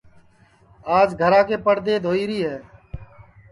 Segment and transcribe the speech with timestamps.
[0.97, 2.57] آج گھرا کے پڑدے دھوئیری ہے